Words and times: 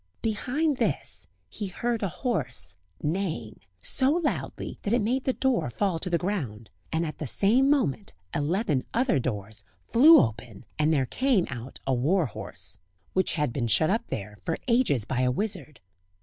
Behind 0.23 0.77
this 0.77 1.27
he 1.47 1.67
heard 1.67 2.01
a 2.01 2.09
horse 2.09 2.75
neighing, 3.03 3.59
so 3.83 4.09
loudly 4.09 4.79
that 4.81 4.93
it 4.93 4.99
made 5.03 5.25
the 5.25 5.31
door 5.33 5.69
fall 5.69 5.99
to 5.99 6.09
the 6.09 6.17
ground, 6.17 6.71
and 6.91 7.05
at 7.05 7.19
the 7.19 7.27
same 7.27 7.69
moment 7.69 8.13
eleven 8.33 8.83
other 8.95 9.19
doors 9.19 9.63
flew 9.85 10.19
open 10.19 10.65
and 10.79 10.91
there 10.91 11.05
came 11.05 11.45
out 11.51 11.79
a 11.85 11.93
war 11.93 12.25
horse, 12.25 12.79
which 13.13 13.33
had 13.33 13.53
been 13.53 13.67
shut 13.67 13.91
up 13.91 14.07
there 14.07 14.39
for 14.41 14.57
ages 14.67 15.05
by 15.05 15.19
a 15.21 15.29
wizard. 15.29 15.79